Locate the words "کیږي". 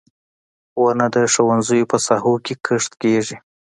3.01-3.37